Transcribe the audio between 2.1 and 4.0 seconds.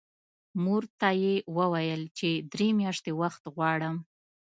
چې درې میاشتې وخت غواړم